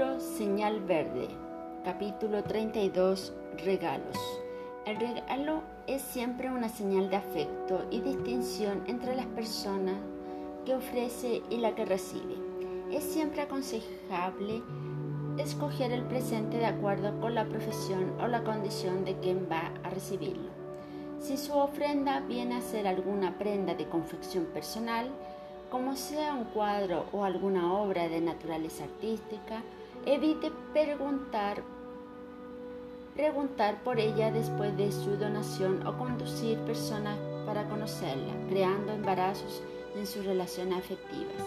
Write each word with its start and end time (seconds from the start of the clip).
Señal 0.00 0.80
verde, 0.80 1.28
capítulo 1.84 2.42
32, 2.42 3.34
regalos. 3.62 4.16
El 4.86 4.96
regalo 4.96 5.60
es 5.86 6.00
siempre 6.00 6.50
una 6.50 6.70
señal 6.70 7.10
de 7.10 7.16
afecto 7.16 7.84
y 7.90 8.00
distinción 8.00 8.82
entre 8.86 9.14
las 9.14 9.26
personas 9.26 9.96
que 10.64 10.74
ofrece 10.74 11.42
y 11.50 11.58
la 11.58 11.74
que 11.74 11.84
recibe. 11.84 12.34
Es 12.90 13.04
siempre 13.04 13.42
aconsejable 13.42 14.62
escoger 15.36 15.92
el 15.92 16.04
presente 16.04 16.56
de 16.56 16.66
acuerdo 16.66 17.20
con 17.20 17.34
la 17.34 17.44
profesión 17.44 18.14
o 18.22 18.26
la 18.26 18.42
condición 18.42 19.04
de 19.04 19.16
quien 19.18 19.48
va 19.52 19.70
a 19.84 19.90
recibirlo. 19.90 20.48
Si 21.20 21.36
su 21.36 21.52
ofrenda 21.52 22.20
viene 22.20 22.56
a 22.56 22.62
ser 22.62 22.86
alguna 22.86 23.36
prenda 23.36 23.74
de 23.74 23.86
confección 23.86 24.46
personal, 24.46 25.10
como 25.70 25.94
sea 25.94 26.32
un 26.32 26.44
cuadro 26.44 27.04
o 27.12 27.22
alguna 27.22 27.74
obra 27.74 28.08
de 28.08 28.22
naturaleza 28.22 28.84
artística, 28.84 29.62
evite 30.06 30.50
preguntar, 30.72 31.62
preguntar 33.14 33.82
por 33.82 33.98
ella 33.98 34.30
después 34.30 34.76
de 34.76 34.92
su 34.92 35.16
donación 35.16 35.86
o 35.86 35.96
conducir 35.98 36.58
personas 36.60 37.18
para 37.46 37.68
conocerla, 37.68 38.32
creando 38.48 38.92
embarazos 38.92 39.62
en 39.96 40.06
sus 40.06 40.24
relaciones 40.24 40.78
afectivas. 40.78 41.44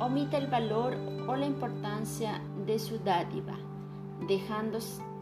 Omite 0.00 0.36
el 0.36 0.46
valor 0.46 0.96
o 1.26 1.36
la 1.36 1.46
importancia 1.46 2.40
de 2.66 2.78
su 2.78 2.98
dádiva, 2.98 3.56
dejando 4.26 4.78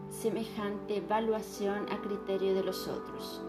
semejante 0.09 0.97
evaluación 0.97 1.85
a 1.91 2.01
criterio 2.01 2.53
de 2.53 2.63
los 2.63 2.87
otros. 2.87 3.41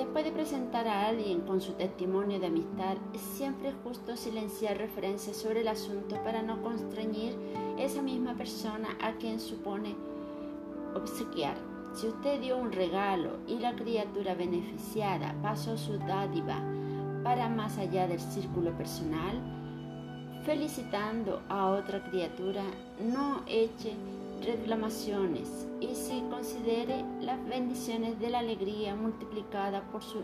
Después 0.00 0.24
de 0.24 0.32
presentar 0.32 0.88
a 0.88 1.08
alguien 1.08 1.42
con 1.42 1.60
su 1.60 1.74
testimonio 1.74 2.40
de 2.40 2.46
amistad, 2.46 2.96
es 3.12 3.20
siempre 3.20 3.74
justo 3.84 4.16
silenciar 4.16 4.78
referencias 4.78 5.36
sobre 5.36 5.60
el 5.60 5.68
asunto 5.68 6.16
para 6.24 6.40
no 6.40 6.62
constreñir 6.62 7.36
esa 7.78 8.00
misma 8.00 8.34
persona 8.34 8.96
a 9.02 9.12
quien 9.18 9.38
supone 9.38 9.94
obsequiar. 10.94 11.54
Si 11.92 12.08
usted 12.08 12.40
dio 12.40 12.56
un 12.56 12.72
regalo 12.72 13.40
y 13.46 13.58
la 13.58 13.76
criatura 13.76 14.34
beneficiada 14.34 15.34
pasó 15.42 15.76
su 15.76 15.98
dádiva 15.98 16.56
para 17.22 17.50
más 17.50 17.76
allá 17.76 18.08
del 18.08 18.20
círculo 18.20 18.72
personal, 18.78 19.38
felicitando 20.46 21.42
a 21.50 21.66
otra 21.66 22.02
criatura, 22.04 22.62
no 23.02 23.42
eche 23.46 23.92
reclamaciones 24.42 25.68
y 25.80 25.94
si 25.94 26.20
considere 26.30 27.04
las 27.20 27.44
bendiciones 27.46 28.18
de 28.18 28.30
la 28.30 28.40
alegría 28.40 28.94
multiplicada 28.94 29.82
por 29.90 30.02
su 30.02 30.22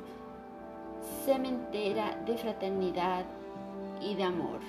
cementera 1.24 2.22
de 2.26 2.36
fraternidad 2.36 3.24
y 4.00 4.14
de 4.14 4.24
amor. 4.24 4.60